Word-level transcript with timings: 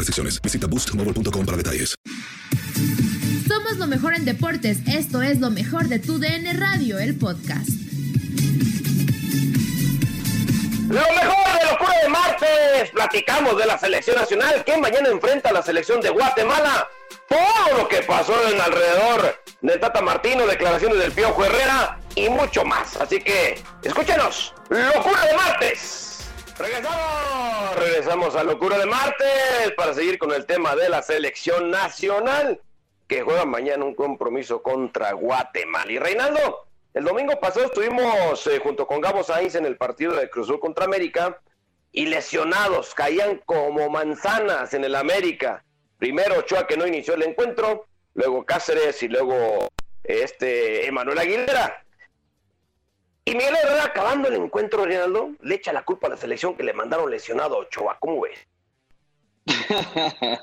restricciones. 0.00 0.40
Visita 0.42 0.66
boostmobile.com 0.66 1.46
para 1.46 1.56
detalles. 1.56 1.94
Somos 3.46 3.76
lo 3.78 3.86
mejor 3.86 4.14
en 4.14 4.24
deportes. 4.24 4.78
Esto 4.86 5.22
es 5.22 5.40
lo 5.40 5.50
mejor 5.50 5.88
de 5.88 5.98
tu 5.98 6.18
DN 6.18 6.52
Radio, 6.54 6.98
el 6.98 7.16
podcast. 7.16 7.68
Lo 10.88 11.00
mejor 11.00 11.60
de 11.60 11.70
locura 11.70 11.94
de 12.02 12.08
martes. 12.08 12.90
Platicamos 12.92 13.58
de 13.58 13.66
la 13.66 13.78
selección 13.78 14.16
nacional 14.16 14.64
que 14.64 14.76
mañana 14.76 15.08
enfrenta 15.08 15.50
a 15.50 15.52
la 15.52 15.62
selección 15.62 16.00
de 16.00 16.10
Guatemala. 16.10 16.88
Todo 17.28 17.78
lo 17.78 17.88
que 17.88 18.02
pasó 18.02 18.34
en 18.48 18.60
alrededor 18.60 19.40
del 19.62 19.78
Tata 19.78 20.00
Martino, 20.00 20.46
declaraciones 20.46 20.98
del 20.98 21.12
Piojo 21.12 21.44
Herrera 21.44 22.00
y 22.16 22.28
mucho 22.28 22.64
más. 22.64 22.96
Así 22.96 23.20
que 23.20 23.62
escúchenos. 23.84 24.52
Locura 24.68 25.26
de 25.26 25.34
martes. 25.36 26.09
Regresamos. 26.60 27.76
Regresamos 27.76 28.36
a 28.36 28.44
Locura 28.44 28.76
de 28.76 28.84
martes 28.84 29.72
para 29.76 29.94
seguir 29.94 30.18
con 30.18 30.30
el 30.32 30.44
tema 30.44 30.76
de 30.76 30.90
la 30.90 31.00
selección 31.00 31.70
nacional 31.70 32.60
que 33.08 33.22
juega 33.22 33.46
mañana 33.46 33.84
un 33.84 33.94
compromiso 33.94 34.62
contra 34.62 35.12
Guatemala. 35.12 35.90
Y 35.90 35.98
Reinaldo, 35.98 36.66
el 36.92 37.04
domingo 37.04 37.40
pasado 37.40 37.64
estuvimos 37.64 38.46
eh, 38.46 38.58
junto 38.62 38.86
con 38.86 39.00
Gabo 39.00 39.22
Sainz 39.22 39.54
en 39.54 39.64
el 39.64 39.78
partido 39.78 40.14
de 40.14 40.28
Cruz 40.28 40.48
Azul 40.48 40.60
contra 40.60 40.84
América 40.84 41.40
y 41.92 42.06
lesionados 42.06 42.94
caían 42.94 43.40
como 43.46 43.88
manzanas 43.88 44.74
en 44.74 44.84
el 44.84 44.96
América. 44.96 45.64
Primero 45.98 46.40
Ochoa 46.40 46.66
que 46.66 46.76
no 46.76 46.86
inició 46.86 47.14
el 47.14 47.22
encuentro, 47.22 47.86
luego 48.12 48.44
Cáceres 48.44 49.02
y 49.02 49.08
luego 49.08 49.66
este 50.04 50.86
Emanuel 50.86 51.20
Aguilera. 51.20 51.84
Y 53.30 53.34
Miguel 53.36 53.54
Herrera 53.62 53.84
acabando 53.84 54.26
el 54.26 54.34
encuentro, 54.34 54.84
Reinaldo, 54.84 55.30
le 55.42 55.54
echa 55.54 55.72
la 55.72 55.84
culpa 55.84 56.08
a 56.08 56.10
la 56.10 56.16
selección 56.16 56.56
que 56.56 56.64
le 56.64 56.72
mandaron 56.72 57.08
lesionado 57.08 57.54
a 57.54 57.58
Ochoa. 57.58 57.96
¿Cómo 58.00 58.22
ves? 58.22 58.46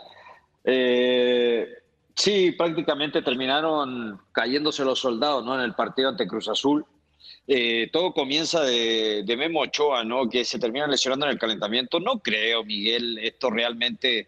Eh, 0.69 1.65
sí, 2.13 2.51
prácticamente 2.51 3.21
terminaron 3.21 4.19
cayéndose 4.33 4.83
los 4.83 4.99
soldados 4.99 5.45
¿no? 5.45 5.55
en 5.55 5.61
el 5.61 5.73
partido 5.75 6.09
ante 6.09 6.27
Cruz 6.27 6.49
Azul. 6.49 6.85
Eh, 7.47 7.89
todo 7.93 8.11
comienza 8.11 8.63
de, 8.63 9.23
de, 9.25 9.37
Memo 9.37 9.61
Ochoa, 9.61 10.03
¿no? 10.03 10.29
que 10.29 10.43
se 10.43 10.59
termina 10.59 10.85
lesionando 10.85 11.25
en 11.25 11.31
el 11.31 11.39
calentamiento. 11.39 12.01
No 12.01 12.19
creo, 12.19 12.65
Miguel, 12.65 13.17
esto 13.19 13.49
realmente, 13.49 14.27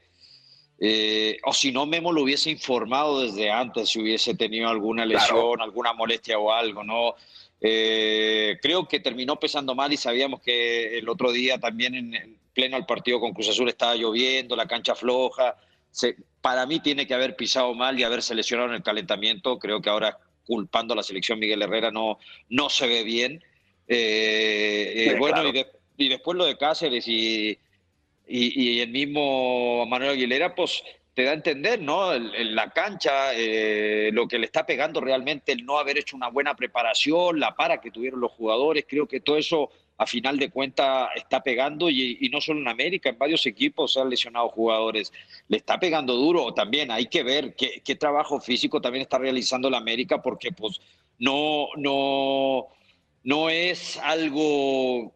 eh, 0.80 1.40
o 1.44 1.52
si 1.52 1.74
no, 1.74 1.86
Memo 1.86 2.14
lo 2.14 2.24
hubiese 2.24 2.50
informado 2.52 3.20
desde 3.20 3.52
antes 3.52 3.90
si 3.90 4.00
hubiese 4.00 4.34
tenido 4.34 4.70
alguna 4.70 5.06
lesión, 5.06 5.56
claro. 5.56 5.64
alguna 5.64 5.92
molestia 5.92 6.40
o 6.40 6.54
algo. 6.54 6.86
¿no? 6.86 7.16
Eh, 7.62 8.58
creo 8.62 8.88
que 8.88 9.00
terminó 9.00 9.38
pesando 9.40 9.76
mal 9.76 9.92
y 9.92 9.98
sabíamos 9.98 10.42
que 10.42 10.98
el 10.98 11.10
otro 11.10 11.32
día 11.32 11.60
también 11.60 11.96
en, 11.96 12.14
en 12.14 12.40
pleno 12.54 12.78
al 12.78 12.86
partido 12.86 13.20
con 13.20 13.34
Cruz 13.34 13.50
Azul 13.50 13.70
estaba 13.70 13.96
lloviendo, 13.96 14.56
la 14.56 14.68
cancha 14.68 14.96
floja. 14.96 15.56
Se, 15.92 16.16
para 16.42 16.66
mí 16.66 16.80
tiene 16.80 17.08
que 17.08 17.14
haber 17.14 17.36
pisado 17.36 17.74
mal 17.74 18.00
y 18.00 18.04
haberse 18.04 18.36
lesionado 18.36 18.70
en 18.70 18.76
el 18.76 18.84
calentamiento. 18.84 19.60
Creo 19.60 19.82
que 19.82 19.90
ahora 19.90 20.18
culpando 20.46 20.94
a 20.94 20.98
la 20.98 21.04
selección 21.04 21.40
Miguel 21.40 21.62
Herrera 21.62 21.92
no, 21.92 22.18
no 22.50 22.70
se 22.70 22.88
ve 22.88 23.04
bien. 23.04 23.44
Eh, 23.88 24.94
eh, 24.96 25.16
bueno, 25.18 25.36
claro. 25.36 25.50
y, 25.50 25.52
de, 25.54 25.68
y, 25.98 26.10
después 26.10 26.38
lo 26.38 26.46
de 26.46 26.58
Cáceres 26.58 27.08
y, 27.08 27.58
y, 28.28 28.64
y, 28.64 28.80
el 28.82 28.90
mismo 28.90 29.86
Manuel 29.86 30.12
Aguilera, 30.12 30.56
pues 30.56 30.84
te 31.20 31.26
da 31.26 31.32
a 31.32 31.34
entender, 31.34 31.82
¿no? 31.82 32.14
En 32.14 32.56
la 32.56 32.70
cancha, 32.70 33.34
eh, 33.34 34.10
lo 34.14 34.26
que 34.26 34.40
le 34.40 34.46
está 34.46 34.66
pegando 34.66 35.02
realmente 35.02 35.52
el 35.52 35.66
no 35.66 35.78
haber 35.78 35.98
hecho 35.98 36.16
una 36.16 36.30
buena 36.30 36.56
preparación, 36.56 37.42
la 37.42 37.54
para 37.54 37.82
que 37.82 37.92
tuvieron 37.92 38.22
los 38.22 38.32
jugadores, 38.32 38.86
creo 38.88 39.06
que 39.06 39.20
todo 39.20 39.36
eso 39.36 39.70
a 39.98 40.08
final 40.08 40.40
de 40.40 40.50
cuentas 40.50 41.10
está 41.18 41.44
pegando 41.44 41.90
y, 41.90 42.20
y, 42.22 42.30
no 42.30 42.40
solo 42.40 42.62
en 42.62 42.70
América, 42.70 43.10
en 43.10 43.18
varios 43.18 43.46
equipos 43.46 43.92
se 43.92 44.00
han 44.00 44.10
lesionado 44.10 44.48
jugadores. 44.48 45.12
Le 45.50 45.58
está 45.58 45.78
pegando 45.78 46.14
duro 46.16 46.54
también, 46.54 46.90
hay 46.90 47.08
que 47.08 47.22
ver 47.22 47.54
qué, 47.54 47.82
qué 47.84 47.96
trabajo 47.96 48.40
físico 48.40 48.80
también 48.80 49.02
está 49.02 49.18
realizando 49.18 49.70
la 49.70 49.80
América 49.80 50.22
porque 50.22 50.54
pues 50.54 50.80
no, 51.18 51.68
no, 51.76 52.68
no 53.26 53.50
es 53.50 53.98
algo 53.98 55.14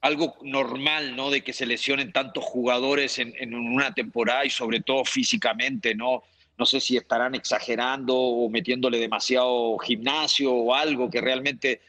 algo 0.00 0.36
normal, 0.42 1.16
¿no? 1.16 1.30
De 1.30 1.42
que 1.42 1.52
se 1.52 1.66
lesionen 1.66 2.12
tantos 2.12 2.44
jugadores 2.44 3.18
en, 3.18 3.54
una 3.54 3.92
temporada 3.92 4.44
y 4.44 4.50
sobre 4.50 4.80
todo 4.80 5.04
físicamente, 5.04 5.94
¿no? 5.94 6.22
No 6.56 6.66
sé 6.66 6.80
si 6.80 6.96
estarán 6.96 7.34
exagerando 7.34 8.16
o 8.16 8.48
metiéndole 8.48 8.98
demasiado 8.98 9.76
gimnasio 9.78 10.52
o 10.52 10.74
algo 10.74 11.10
que 11.10 11.20
realmente 11.20 11.80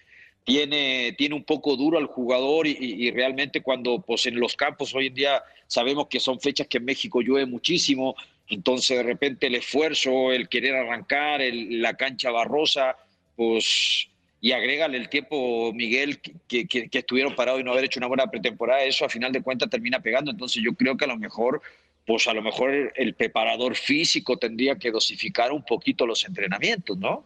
tiene, 0.43 1.13
tiene 1.17 1.35
un 1.35 1.43
poco 1.43 1.75
duro 1.75 1.97
al 1.97 2.05
jugador 2.05 2.67
y, 2.67 2.77
y, 2.79 3.11
realmente 3.11 3.61
cuando 3.61 4.01
pues 4.01 4.25
en 4.25 4.39
los 4.39 4.55
campos 4.55 4.93
hoy 4.95 5.07
en 5.07 5.13
día 5.13 5.43
sabemos 5.67 6.07
que 6.07 6.19
son 6.19 6.39
fechas 6.39 6.67
que 6.67 6.77
en 6.77 6.85
México 6.85 7.21
llueve 7.21 7.45
muchísimo, 7.45 8.15
entonces 8.47 8.97
de 8.97 9.03
repente 9.03 9.47
el 9.47 9.55
esfuerzo, 9.55 10.31
el 10.31 10.49
querer 10.49 10.75
arrancar, 10.75 11.41
el, 11.41 11.81
la 11.81 11.95
cancha 11.95 12.31
barrosa, 12.31 12.95
pues 13.35 14.08
y 14.41 14.53
agrégale 14.53 14.97
el 14.97 15.09
tiempo, 15.09 15.71
Miguel, 15.73 16.19
que, 16.19 16.67
que, 16.67 16.89
estuvieron 16.91 17.35
parados 17.35 17.59
y 17.59 17.63
no 17.63 17.71
haber 17.71 17.85
hecho 17.85 17.99
una 17.99 18.07
buena 18.07 18.27
pretemporada, 18.27 18.83
eso 18.83 19.05
a 19.05 19.09
final 19.09 19.31
de 19.31 19.41
cuentas 19.41 19.69
termina 19.69 19.99
pegando. 19.99 20.31
Entonces 20.31 20.63
yo 20.63 20.73
creo 20.73 20.95
que 20.95 21.05
a 21.05 21.09
lo 21.09 21.17
mejor, 21.17 21.61
pues 22.05 22.27
a 22.27 22.33
lo 22.33 22.41
mejor 22.41 22.93
el 22.95 23.13
preparador 23.15 23.75
físico 23.75 24.37
tendría 24.37 24.77
que 24.77 24.91
dosificar 24.91 25.51
un 25.51 25.63
poquito 25.63 26.05
los 26.05 26.23
entrenamientos, 26.23 26.97
¿no? 26.97 27.25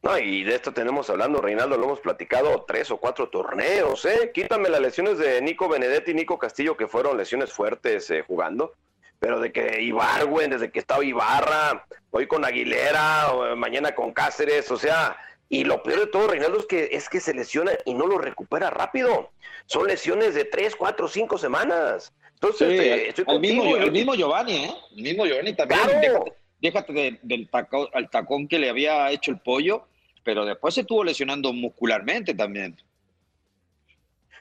No, 0.00 0.16
y 0.16 0.44
de 0.44 0.54
esto 0.54 0.72
tenemos 0.72 1.10
hablando, 1.10 1.40
Reinaldo, 1.40 1.76
lo 1.76 1.84
hemos 1.84 2.00
platicado 2.00 2.64
tres 2.66 2.90
o 2.92 2.98
cuatro 2.98 3.28
torneos, 3.28 4.04
¿eh? 4.04 4.30
Quítame 4.32 4.68
las 4.68 4.80
lesiones 4.80 5.18
de 5.18 5.42
Nico 5.42 5.68
Benedetti 5.68 6.12
y 6.12 6.14
Nico 6.14 6.38
Castillo, 6.38 6.76
que 6.76 6.86
fueron 6.86 7.16
lesiones 7.16 7.52
fuertes 7.52 8.08
eh, 8.10 8.22
jugando, 8.22 8.74
pero 9.18 9.40
de 9.40 9.50
que 9.50 9.82
Ibargüen, 9.82 10.50
desde 10.50 10.70
que 10.70 10.78
estaba 10.78 11.04
Ibarra, 11.04 11.84
hoy 12.12 12.28
con 12.28 12.44
Aguilera, 12.44 13.32
o 13.32 13.56
mañana 13.56 13.92
con 13.92 14.12
Cáceres, 14.12 14.70
o 14.70 14.76
sea, 14.76 15.16
y 15.48 15.64
lo 15.64 15.82
peor 15.82 16.00
de 16.00 16.06
todo, 16.08 16.28
Reinaldo, 16.28 16.58
es 16.58 16.66
que, 16.66 16.88
es 16.92 17.08
que 17.08 17.20
se 17.20 17.32
lesiona 17.32 17.72
y 17.86 17.94
no 17.94 18.06
lo 18.06 18.18
recupera 18.18 18.68
rápido. 18.68 19.30
Son 19.66 19.86
lesiones 19.86 20.34
de 20.34 20.44
tres, 20.44 20.76
cuatro, 20.76 21.08
cinco 21.08 21.38
semanas. 21.38 22.12
Entonces, 22.34 22.68
eh, 22.68 23.14
el, 23.26 23.40
mismo, 23.40 23.76
el 23.76 23.90
mismo 23.90 24.14
Giovanni, 24.14 24.66
¿eh? 24.66 24.74
El 24.96 25.02
mismo 25.02 25.26
Giovanni 25.26 25.54
también. 25.54 25.80
Déjate, 26.60 27.18
del 27.22 27.48
tacón, 27.48 27.88
al 27.94 28.10
tacón 28.10 28.46
que 28.46 28.58
le 28.58 28.68
había 28.68 29.10
hecho 29.10 29.30
el 29.30 29.38
pollo, 29.38 29.86
pero 30.22 30.44
después 30.44 30.74
se 30.74 30.82
estuvo 30.82 31.02
lesionando 31.02 31.52
muscularmente 31.52 32.34
también. 32.34 32.76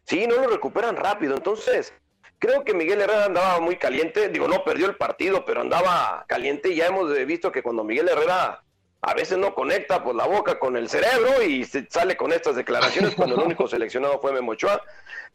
Sí, 0.04 0.26
no 0.28 0.36
lo 0.36 0.48
recuperan 0.48 0.96
rápido. 0.96 1.36
Entonces, 1.36 1.94
creo 2.40 2.64
que 2.64 2.74
Miguel 2.74 3.02
Herrera 3.02 3.26
andaba 3.26 3.60
muy 3.62 3.78
caliente. 3.78 4.30
Digo, 4.30 4.48
no 4.48 4.64
perdió 4.64 4.88
el 4.88 4.96
partido, 4.96 5.46
pero 5.46 5.62
andaba 5.62 6.26
caliente. 6.28 6.70
Y 6.70 6.76
ya 6.76 6.88
hemos 6.88 7.14
visto 7.26 7.52
que 7.52 7.64
cuando 7.64 7.84
Miguel 7.84 8.10
Herrera 8.10 8.64
a 9.02 9.14
veces 9.14 9.38
no 9.38 9.54
conecta 9.54 10.04
pues, 10.04 10.16
la 10.16 10.26
boca 10.26 10.60
con 10.60 10.76
el 10.76 10.90
cerebro 10.90 11.42
y 11.44 11.64
se 11.66 11.88
sale 11.90 12.18
con 12.18 12.32
estas 12.32 12.56
declaraciones 12.56 13.16
cuando 13.16 13.36
el 13.36 13.42
único 13.42 13.68
seleccionado 13.68 14.20
fue 14.20 14.34
Memochoa. 14.34 14.82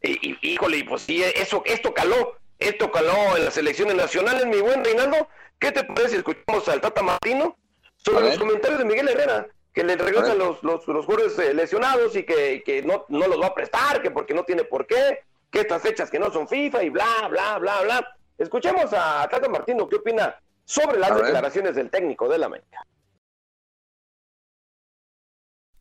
Y, 0.03 0.31
y, 0.31 0.39
híjole, 0.53 0.85
pues 0.85 1.03
sí, 1.03 1.23
eso, 1.23 1.63
esto 1.65 1.95
caló. 1.95 2.37
Esto 2.59 2.93
caló 2.93 3.37
en 3.37 3.45
las 3.45 3.57
elecciones 3.57 3.97
nacionales, 3.97 4.47
mi 4.47 4.61
buen 4.61 4.85
Reinaldo. 4.85 5.29
¿Qué 5.59 5.73
te 5.73 5.85
parece 5.85 6.11
si 6.11 6.17
escuchamos 6.17 6.69
al 6.69 6.81
Tata 6.81 7.03
Martino 7.03 7.57
sobre 7.97 8.27
los 8.27 8.39
comentarios 8.39 8.79
de 8.79 8.85
Miguel 8.85 9.09
Herrera? 9.09 9.49
Que 9.73 9.83
le 9.83 9.97
regresan 9.97 10.39
los, 10.39 10.63
los, 10.63 10.87
los, 10.87 11.07
jugadores 11.07 11.39
eh, 11.39 11.55
lesionados 11.55 12.15
y 12.15 12.25
que, 12.25 12.63
que 12.65 12.83
no, 12.83 13.07
no, 13.09 13.27
los 13.27 13.41
va 13.41 13.47
a 13.49 13.55
prestar, 13.55 14.03
que 14.03 14.11
porque 14.11 14.35
no 14.35 14.45
tiene 14.45 14.65
por 14.65 14.87
qué, 14.87 15.21
que 15.51 15.61
estas 15.61 15.83
fechas 15.83 16.11
que 16.11 16.19
no 16.19 16.31
son 16.31 16.47
FIFA 16.47 16.83
y 16.83 16.91
bla, 16.91 17.27
bla, 17.31 17.59
bla, 17.59 17.81
bla. 17.83 18.17
Escuchemos 18.39 18.93
a 18.93 19.27
Tata 19.29 19.49
Martino 19.49 19.89
qué 19.89 19.97
opina 19.97 20.37
sobre 20.65 20.99
las 20.99 21.17
declaraciones 21.17 21.75
del 21.75 21.91
técnico 21.91 22.29
de 22.29 22.39
la 22.39 22.47
América 22.47 22.87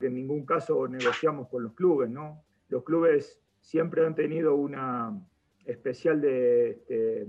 en 0.00 0.14
ningún 0.14 0.44
caso 0.44 0.86
negociamos 0.88 1.48
con 1.48 1.62
los 1.62 1.72
clubes, 1.74 2.10
¿no? 2.10 2.44
Los 2.68 2.84
clubes 2.84 3.40
siempre 3.60 4.04
han 4.04 4.14
tenido 4.14 4.54
una 4.54 5.18
especial, 5.64 6.20
de, 6.20 6.70
este, 6.70 7.26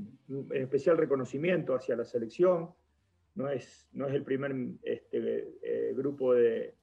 especial 0.53 0.97
reconocimiento 0.97 1.75
hacia 1.75 1.95
la 1.95 2.05
selección, 2.05 2.71
no 3.35 3.49
es, 3.49 3.87
no 3.93 4.07
es 4.07 4.13
el 4.13 4.23
primer 4.23 4.53
este, 4.83 5.57
eh, 5.61 5.93
grupo 5.95 6.33
de, 6.33 6.75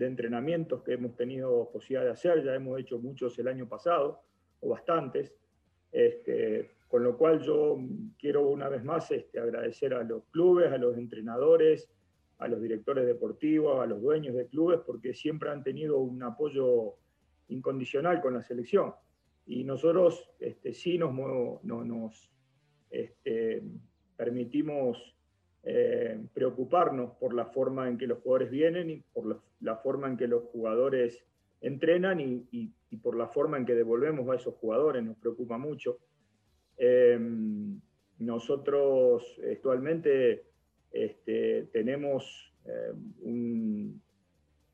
entrenamientos 0.00 0.84
que 0.84 0.92
hemos 0.92 1.16
tenido 1.16 1.70
posibilidad 1.72 2.04
de 2.04 2.12
hacer, 2.12 2.44
ya 2.44 2.54
hemos 2.54 2.78
hecho 2.78 3.00
muchos 3.00 3.36
el 3.40 3.48
año 3.48 3.68
pasado, 3.68 4.22
o 4.60 4.68
bastantes, 4.68 5.34
este, 5.90 6.70
con 6.86 7.02
lo 7.02 7.16
cual 7.18 7.40
yo 7.40 7.76
quiero 8.16 8.48
una 8.48 8.68
vez 8.68 8.84
más 8.84 9.10
este, 9.10 9.40
agradecer 9.40 9.94
a 9.94 10.04
los 10.04 10.22
clubes, 10.26 10.70
a 10.70 10.78
los 10.78 10.96
entrenadores, 10.96 11.90
a 12.38 12.48
los 12.48 12.60
directores 12.60 13.06
deportivos, 13.06 13.82
a 13.82 13.86
los 13.86 14.00
dueños 14.00 14.34
de 14.34 14.46
clubes, 14.46 14.80
porque 14.86 15.12
siempre 15.12 15.50
han 15.50 15.62
tenido 15.62 15.98
un 15.98 16.22
apoyo 16.22 16.94
incondicional 17.48 18.20
con 18.20 18.34
la 18.34 18.42
selección. 18.42 18.94
Y 19.46 19.64
nosotros 19.64 20.30
este, 20.38 20.72
sí 20.72 20.98
nos, 20.98 21.12
no, 21.14 21.84
nos 21.84 22.30
este, 22.90 23.62
permitimos 24.16 25.16
eh, 25.64 26.20
preocuparnos 26.32 27.12
por 27.12 27.34
la 27.34 27.46
forma 27.46 27.88
en 27.88 27.98
que 27.98 28.06
los 28.06 28.18
jugadores 28.18 28.50
vienen 28.50 28.90
y 28.90 28.96
por 29.12 29.42
la, 29.60 29.76
forma 29.76 30.08
en 30.08 30.16
que 30.16 30.28
los 30.28 30.44
jugadores 30.44 31.24
entrenan 31.60 32.20
y, 32.20 32.72
por 33.02 33.16
la 33.16 33.28
forma 33.28 33.56
en 33.56 33.66
que 33.66 33.74
devolvemos 33.74 34.28
a 34.28 34.36
esos 34.36 34.54
jugadores, 34.54 35.02
nos 35.02 35.16
preocupa 35.16 35.58
mucho. 35.58 35.98
Eh, 36.76 37.18
nosotros 38.18 39.40
actualmente 39.50 40.47
este, 40.92 41.68
tenemos 41.72 42.52
eh, 42.64 42.92
un, 43.20 44.02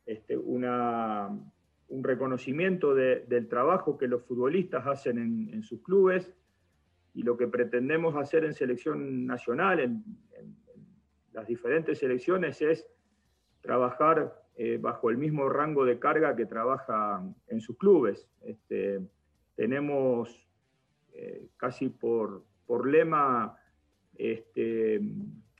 este, 0.06 0.36
un, 0.36 1.52
reconocimiento 2.02 2.94
del 2.94 3.48
trabajo 3.48 3.96
que 3.96 4.08
los 4.08 4.22
futbolistas 4.24 4.86
hacen 4.86 5.18
en, 5.52 5.62
sus 5.62 5.80
clubes 5.82 6.32
y 7.14 7.22
lo 7.22 7.36
que 7.36 7.46
pretendemos 7.46 8.16
hacer 8.16 8.44
en 8.44 8.52
selección 8.52 9.26
nacional, 9.26 9.80
en, 9.80 10.04
las 11.32 11.46
diferentes 11.46 11.98
selecciones, 11.98 12.60
es 12.62 12.88
trabajar 13.60 14.42
eh, 14.56 14.78
bajo 14.80 15.10
el 15.10 15.18
mismo 15.18 15.48
rango 15.48 15.84
de 15.84 15.98
carga 15.98 16.36
que 16.36 16.46
trabaja 16.46 17.22
en 17.48 17.60
sus 17.60 17.76
clubes. 17.76 18.28
Este, 18.42 19.00
tenemos 19.56 20.48
eh, 21.12 21.48
casi 21.56 21.88
por, 21.88 22.44
por 22.66 22.88
lema 22.88 23.56
este, 24.16 25.00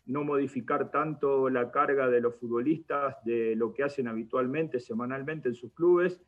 no 0.07 0.25
modificar 0.25 0.91
tanto 0.91 1.49
la 1.49 1.71
carga 1.71 2.09
de 2.09 2.21
los 2.21 2.35
futbolistas 2.37 3.17
de 3.25 3.57
lo 3.57 3.73
que 3.73 3.85
hacen 3.85 4.09
habitualmente, 4.09 4.81
semanalmente 4.81 5.49
en 5.49 5.55
sus 5.55 5.73
clubes, 5.73 6.21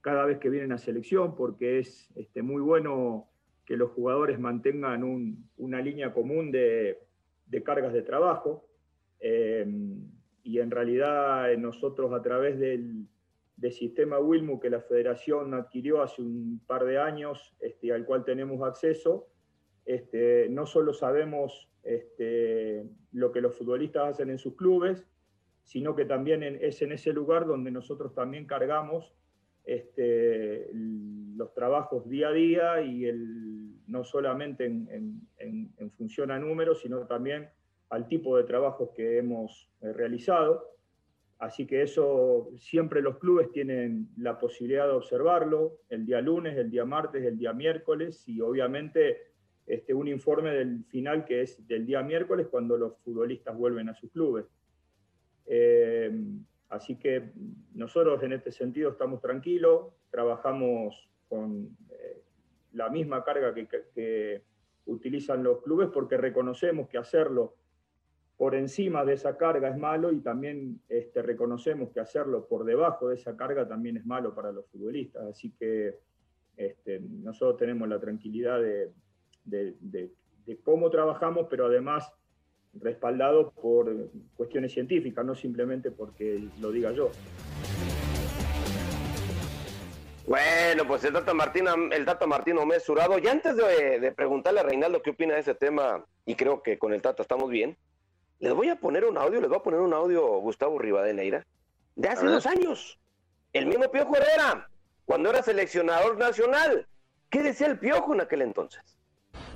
cada 0.00 0.26
vez 0.26 0.38
que 0.38 0.50
vienen 0.50 0.72
a 0.72 0.78
selección, 0.78 1.34
porque 1.34 1.78
es 1.78 2.10
este, 2.16 2.42
muy 2.42 2.60
bueno 2.60 3.28
que 3.64 3.76
los 3.76 3.90
jugadores 3.90 4.38
mantengan 4.38 5.02
una 5.56 5.80
línea 5.80 6.12
común 6.12 6.50
de, 6.52 6.98
cargas 7.64 7.94
de 7.94 8.02
trabajo. 8.02 8.68
Eh, 9.20 9.66
y 10.42 10.58
en 10.58 10.70
realidad 10.70 11.50
eh, 11.50 11.56
nosotros 11.56 12.12
a 12.12 12.22
través 12.22 12.58
del, 12.58 13.08
sistema 13.70 14.18
Wilmu 14.18 14.60
que 14.60 14.68
la 14.68 14.82
federación 14.82 15.54
adquirió 15.54 16.02
hace 16.02 16.20
un 16.20 16.60
par 16.66 16.84
de 16.84 16.98
años, 16.98 17.56
este, 17.60 17.94
al 17.94 18.04
cual 18.04 18.22
tenemos 18.22 18.60
acceso, 18.60 19.28
este, 19.86 20.48
no 20.48 20.66
solo 20.66 20.92
sabemos 20.92 21.68
este, 21.82 22.88
lo 23.12 23.32
que 23.32 23.40
los 23.40 23.56
futbolistas 23.56 24.14
hacen 24.14 24.30
en 24.30 24.38
sus 24.38 24.56
clubes, 24.56 25.06
sino 25.62 25.94
que 25.94 26.04
también 26.04 26.42
es 26.42 26.82
en 26.82 26.92
ese 26.92 27.12
lugar 27.12 27.46
donde 27.46 27.70
nosotros 27.70 28.14
también 28.14 28.46
cargamos 28.46 29.14
este, 29.64 30.70
los 30.72 31.54
trabajos 31.54 32.08
día 32.08 32.28
a 32.28 32.32
día 32.32 32.82
y 32.82 33.10
no 33.86 34.04
solamente 34.04 34.66
en, 34.66 35.20
función 35.96 36.30
a 36.30 36.38
números, 36.38 36.80
sino 36.80 37.06
también 37.06 37.48
al 37.90 38.08
tipo 38.08 38.36
de 38.36 38.44
trabajos 38.44 38.90
que 38.94 39.18
hemos 39.18 39.70
eh, 39.80 39.92
realizado. 39.92 40.70
Así 41.38 41.66
que 41.66 41.82
eso 41.82 42.50
siempre 42.56 43.02
los 43.02 43.18
clubes 43.18 43.50
tienen 43.52 44.08
la 44.16 44.38
posibilidad 44.38 44.86
de 44.86 44.92
observarlo 44.92 45.78
el 45.88 46.06
día 46.06 46.20
lunes, 46.20 46.56
el 46.56 46.70
día 46.70 46.84
martes, 46.84 47.24
el 47.24 47.38
día 47.38 47.52
miércoles 47.52 48.26
y 48.26 48.40
obviamente 48.40 49.33
este, 49.66 49.94
un 49.94 50.08
informe 50.08 50.50
del 50.50 50.84
final 50.84 51.24
que 51.24 51.40
es 51.42 51.66
del 51.66 51.86
día 51.86 52.02
miércoles 52.02 52.48
cuando 52.50 52.76
los 52.76 52.98
futbolistas 52.98 53.56
vuelven 53.56 53.88
a 53.88 53.94
sus 53.94 54.10
clubes. 54.10 54.44
Eh, 55.46 56.12
así 56.68 56.96
que 56.96 57.30
nosotros 57.74 58.22
en 58.22 58.32
este 58.34 58.52
sentido 58.52 58.90
estamos 58.90 59.20
tranquilos, 59.22 59.92
trabajamos 60.10 61.08
con 61.28 61.76
eh, 61.90 62.22
la 62.72 62.90
misma 62.90 63.24
carga 63.24 63.54
que, 63.54 64.42
utilizan 64.86 65.42
los 65.42 65.62
clubes 65.62 65.88
porque 65.88 66.18
reconocemos 66.18 66.90
que 66.90 66.98
hacerlo 66.98 67.54
por 68.36 68.54
encima 68.54 69.02
de 69.02 69.14
esa 69.14 69.38
carga 69.38 69.70
es 69.70 69.78
malo 69.78 70.12
y 70.12 70.20
también 70.20 70.78
este, 70.90 71.22
reconocemos 71.22 71.90
que 71.90 72.00
hacerlo 72.00 72.46
por 72.46 72.66
debajo 72.66 73.08
de 73.08 73.14
esa 73.14 73.34
carga 73.34 73.66
también 73.66 73.96
es 73.96 74.04
malo 74.04 74.34
para 74.34 74.52
los 74.52 74.66
futbolistas. 74.66 75.24
Así 75.24 75.52
que 75.58 76.00
este, 76.58 77.00
nosotros 77.00 77.56
tenemos 77.56 77.88
la 77.88 77.98
tranquilidad 77.98 78.60
de, 78.60 78.92
de, 79.44 80.10
cómo 80.62 80.90
trabajamos, 80.90 81.46
pero 81.48 81.66
además 81.66 82.10
respaldado 82.74 83.52
por 83.52 84.10
cuestiones 84.36 84.72
científicas, 84.72 85.24
no 85.24 85.34
simplemente 85.34 85.90
porque 85.90 86.48
lo 86.60 86.72
diga 86.72 86.92
yo. 86.92 87.10
Bueno, 90.26 90.86
pues 90.86 91.04
el 91.04 91.12
Tata 91.12 91.34
Martín, 91.34 91.66
el 91.92 92.04
Tata 92.04 92.26
Martino 92.26 92.64
mesurado. 92.64 93.18
Y 93.18 93.28
antes 93.28 93.56
de, 93.56 94.12
preguntarle 94.16 94.60
a 94.60 94.64
Reinaldo 94.64 95.02
qué 95.02 95.10
opina 95.10 95.34
de 95.34 95.40
ese 95.40 95.54
tema, 95.54 96.04
y 96.24 96.34
creo 96.34 96.62
que 96.62 96.78
con 96.78 96.94
el 96.94 97.02
Tata 97.02 97.22
estamos 97.22 97.50
bien, 97.50 97.76
les 98.40 98.54
voy 98.54 98.68
a 98.68 98.76
poner 98.76 99.04
un 99.04 99.18
audio, 99.18 99.40
les 99.40 99.48
voy 99.48 99.58
a 99.58 99.62
poner 99.62 99.80
un 99.80 99.92
audio 99.92 100.26
Gustavo 100.40 100.78
Rivadeneira, 100.78 101.46
de 101.94 102.08
hace 102.08 102.26
dos 102.26 102.46
años. 102.46 102.98
El 103.52 103.66
mismo 103.66 103.90
Piojo 103.90 104.16
Herrera, 104.16 104.68
cuando 105.04 105.30
era 105.30 105.42
seleccionador 105.42 106.16
nacional. 106.16 106.86
¿Qué 107.30 107.42
decía 107.42 107.66
el 107.66 107.78
Piojo 107.78 108.14
en 108.14 108.20
aquel 108.20 108.42
entonces? 108.42 108.96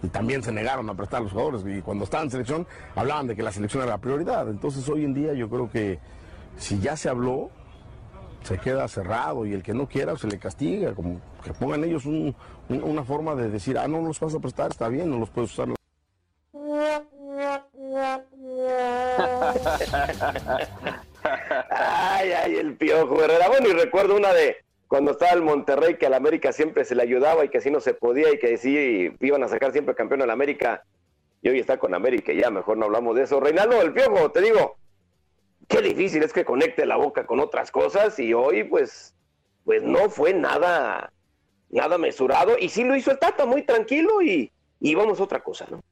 Y 0.03 0.09
también 0.09 0.43
se 0.43 0.53
negaron 0.53 0.89
a 0.91 0.95
prestar 0.95 1.23
los 1.23 1.33
jugadores 1.33 1.63
y 1.67 1.83
cuando 1.83 2.05
estaban 2.05 2.27
en 2.27 2.31
selección 2.31 2.67
hablaban 2.95 3.27
de 3.27 3.37
que 3.37 3.43
la 3.43 3.53
selección 3.53 3.83
era 3.83 3.93
la 3.93 3.99
prioridad. 3.99 4.49
Entonces 4.49 4.89
hoy 4.89 5.05
en 5.05 5.15
día 5.15 5.33
yo 5.35 5.49
creo 5.49 5.71
que 5.71 5.99
si 6.57 6.79
ya 6.81 6.97
se 6.97 7.09
habló, 7.09 7.51
se 8.43 8.59
queda 8.59 8.87
cerrado 8.89 9.47
y 9.47 9.53
el 9.53 9.63
que 9.63 9.75
no 9.75 9.89
quiera 9.89 10.17
se 10.17 10.27
le 10.27 10.39
castiga, 10.39 10.95
como 10.95 11.21
que 11.43 11.53
pongan 11.53 11.85
ellos 11.85 12.05
una 12.07 13.05
forma 13.05 13.35
de 13.35 13.51
decir, 13.51 13.79
ah, 13.79 13.89
no 13.89 14.01
los 14.01 14.19
vas 14.21 14.35
a 14.35 14.41
prestar, 14.41 14.71
está 14.71 14.89
bien, 14.89 15.11
no 15.11 15.19
los 15.19 15.31
puedes 15.31 15.53
usar. 15.53 15.69
ay, 21.71 22.33
ay, 22.33 22.57
el 22.57 22.77
piojo 22.77 23.23
Herrera. 23.23 23.49
Bueno, 23.49 23.69
y 23.69 23.73
recuerdo 23.73 24.17
una 24.17 24.33
de 24.33 24.57
cuando 24.89 25.13
estaba 25.13 25.33
el 25.33 25.43
Monterrey, 25.43 25.97
que 25.97 26.07
al 26.07 26.15
América 26.15 26.51
siempre 26.53 26.85
se 26.85 26.95
le 26.95 27.03
ayudaba 27.03 27.45
y 27.45 27.51
que 27.51 27.59
así 27.59 27.71
no 27.71 27.81
se 27.81 27.93
podía 27.93 28.33
y 28.33 28.39
que 28.39 28.57
sí 28.57 29.13
iban 29.21 29.43
a 29.45 29.49
sacar 29.49 29.73
siempre 29.73 29.95
campeón 29.95 30.23
al 30.23 30.31
América. 30.31 30.83
Y 31.43 31.51
hoy 31.51 31.61
está 31.61 31.79
con 31.79 31.95
América, 31.95 32.33
ya 32.33 32.51
mejor 32.51 32.79
no 32.79 32.87
hablamos 32.87 33.15
de 33.15 33.23
eso. 33.25 33.39
Reinaldo, 33.39 33.81
el 33.83 33.93
piojo, 33.93 34.33
te 34.33 34.41
digo, 34.41 34.77
qué 35.69 35.83
difícil 35.83 36.23
es 36.23 36.33
que 36.33 36.45
conecte 36.45 36.87
la 36.87 36.97
boca 36.97 37.27
con 37.27 37.39
otras 37.39 37.71
cosas 37.71 38.19
y 38.19 38.33
hoy 38.33 38.65
pues, 38.65 39.15
pues 39.65 39.83
no 39.83 40.09
fue 40.09 40.33
nada, 40.33 41.13
nada 41.69 41.99
mesurado 41.99 42.57
y 42.59 42.71
sí 42.71 42.83
lo 42.83 42.97
hizo 42.97 43.11
el 43.11 43.19
Tata 43.19 43.45
muy 43.45 43.63
tranquilo 43.63 44.23
y, 44.23 44.51
y 44.81 44.95
vamos 44.95 45.21
a 45.21 45.25
otra 45.25 45.41
cosa, 45.41 45.67
¿no? 45.71 45.83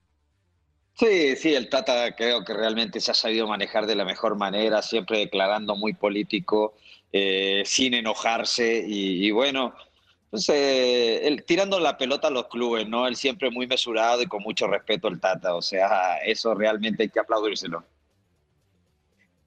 Sí, 0.99 1.37
sí, 1.37 1.55
el 1.55 1.69
Tata 1.69 2.17
creo 2.17 2.43
que 2.43 2.55
realmente 2.55 3.01
se 3.01 3.11
ha 3.11 3.15
sabido 3.15 3.47
manejar 3.47 3.85
de 3.85 3.95
la 3.95 4.07
mejor 4.07 4.35
manera, 4.37 4.81
siempre 4.81 5.19
declarando 5.19 5.77
muy 5.77 5.93
político, 5.93 6.75
eh, 7.13 7.63
sin 7.67 7.93
enojarse 7.93 8.83
y, 8.87 9.31
bueno, 9.31 9.75
pues, 10.31 10.49
eh, 10.49 11.37
tirando 11.47 11.79
la 11.81 11.99
pelota 11.99 12.29
a 12.29 12.31
los 12.31 12.49
clubes, 12.49 12.89
¿no? 12.89 13.07
Él 13.07 13.17
siempre 13.17 13.51
muy 13.51 13.67
mesurado 13.67 14.23
y 14.23 14.27
con 14.27 14.43
mucho 14.43 14.69
respeto 14.69 15.09
el 15.09 15.21
Tata, 15.21 15.55
o 15.55 15.61
sea, 15.61 16.17
eso 16.25 16.55
realmente 16.55 17.03
hay 17.03 17.09
que 17.11 17.21
aplaudírselo. 17.21 17.85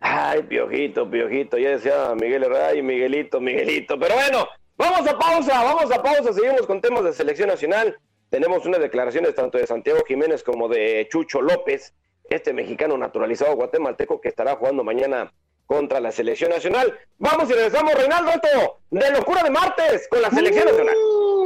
Ay, 0.01 0.43
Piojito, 0.43 1.09
Piojito, 1.09 1.57
ya 1.57 1.71
decía 1.71 2.13
Miguel 2.13 2.43
Herrera 2.43 2.75
y 2.75 2.83
Miguelito, 2.83 3.41
Miguelito, 3.41 3.97
pero 3.99 4.13
bueno, 4.13 4.47
vamos 4.77 5.07
a 5.07 5.17
pausa, 5.17 5.63
vamos 5.63 5.91
a 5.91 6.03
pausa, 6.03 6.31
seguimos 6.31 6.67
con 6.67 6.79
temas 6.79 7.03
de 7.03 7.13
selección 7.13 7.49
nacional. 7.49 7.97
Tenemos 8.29 8.65
unas 8.65 8.79
declaraciones 8.79 9.33
tanto 9.33 9.57
de 9.57 9.65
Santiago 9.65 10.01
Jiménez 10.07 10.43
como 10.43 10.67
de 10.67 11.07
Chucho 11.09 11.41
López, 11.41 11.95
este 12.29 12.53
mexicano 12.53 12.97
naturalizado 12.97 13.55
guatemalteco 13.55 14.21
que 14.21 14.29
estará 14.29 14.55
jugando 14.55 14.83
mañana 14.83 15.33
contra 15.65 15.99
la 15.99 16.11
selección 16.11 16.51
nacional. 16.51 16.97
Vamos 17.17 17.49
y 17.49 17.53
regresamos, 17.53 17.93
Reinaldo, 17.95 18.31
esto 18.31 18.81
de 18.91 19.11
locura 19.11 19.43
de 19.43 19.49
martes 19.49 20.07
con 20.09 20.21
la 20.21 20.29
selección 20.29 20.67
uh, 20.67 20.71
nacional. 20.71 20.95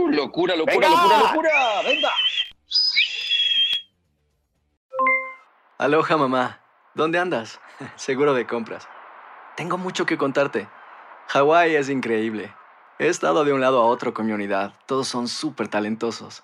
Locura, 0.10 0.56
locura, 0.56 0.90
locura, 0.90 1.20
locura, 1.20 1.82
venga. 1.86 2.10
Aloha, 5.78 6.18
mamá. 6.18 6.62
¿Dónde 6.96 7.18
andas? 7.18 7.60
Seguro 7.96 8.34
de 8.34 8.46
compras. 8.46 8.88
Tengo 9.56 9.78
mucho 9.78 10.06
que 10.06 10.18
contarte. 10.18 10.68
Hawái 11.28 11.75
es 11.75 11.90
increíble. 11.90 12.54
He 13.00 13.08
estado 13.08 13.46
de 13.46 13.54
un 13.54 13.62
lado 13.62 13.82
a 13.82 13.86
otro 13.86 14.13
con 14.13 14.25
mi 14.25 14.34
unidad. 14.34 14.74
Todos 14.86 15.08
son 15.08 15.28
súper 15.28 15.70
talentosos. 15.70 16.44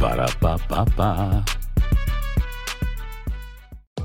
Ba-da-ba-ba-ba. 0.00 1.65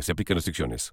Se 0.00 0.12
aplican 0.12 0.36
restricciones. 0.36 0.90